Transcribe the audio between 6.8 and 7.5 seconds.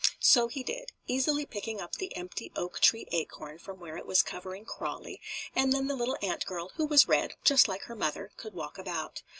was red,